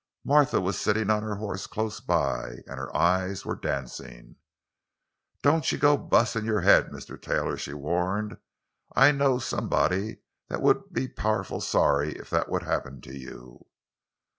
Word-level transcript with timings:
Martha 0.25 0.59
was 0.59 0.79
sitting 0.79 1.11
on 1.11 1.21
her 1.21 1.35
horse 1.35 1.67
close 1.67 1.99
by, 1.99 2.63
and 2.65 2.79
her 2.79 2.91
eyes 2.97 3.45
were 3.45 3.55
dancing. 3.55 4.35
"Don' 5.43 5.61
you 5.67 5.77
go 5.77 5.93
an' 5.95 6.09
bust 6.09 6.33
your 6.37 6.61
haid, 6.61 6.85
Mr. 6.87 7.21
Taylor!" 7.21 7.55
she 7.55 7.75
warned. 7.75 8.37
"I 8.95 9.11
knows 9.11 9.45
somebuddy 9.45 10.21
that 10.47 10.63
would 10.63 10.91
be 10.91 11.07
powerful 11.07 11.61
sorry 11.61 12.13
if 12.13 12.31
that 12.31 12.49
would 12.49 12.63
happen 12.63 12.99
to 13.01 13.15
you!" 13.15 13.67